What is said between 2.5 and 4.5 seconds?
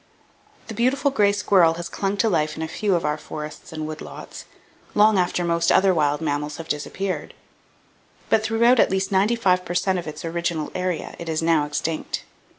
in a few of our forests and wood lots,